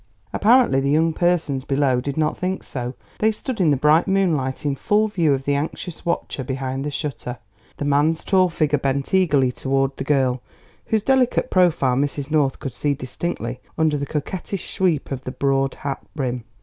Apparently 0.33 0.79
the 0.79 0.89
young 0.89 1.13
persons 1.13 1.63
below 1.63 2.01
did 2.01 2.17
not 2.17 2.35
think 2.35 2.63
so. 2.63 2.95
They 3.19 3.31
stood 3.31 3.61
in 3.61 3.69
the 3.69 3.77
bright 3.77 4.07
moonlight 4.07 4.65
in 4.65 4.75
full 4.75 5.07
view 5.07 5.31
of 5.31 5.43
the 5.45 5.53
anxious 5.53 6.03
watcher 6.03 6.43
behind 6.43 6.83
the 6.83 6.89
shutter, 6.89 7.37
the 7.77 7.85
man's 7.85 8.23
tall 8.23 8.49
figure 8.49 8.79
bent 8.79 9.13
eagerly 9.13 9.51
toward 9.51 9.95
the 9.97 10.03
girl, 10.03 10.41
whose 10.87 11.03
delicate 11.03 11.51
profile 11.51 11.97
Mrs. 11.97 12.31
North 12.31 12.57
could 12.57 12.73
see 12.73 12.95
distinctly 12.95 13.59
under 13.77 13.95
the 13.95 14.07
coquettish 14.07 14.73
sweep 14.75 15.11
of 15.11 15.23
the 15.23 15.31
broad 15.31 15.75
hat 15.75 16.03
brim. 16.15 16.45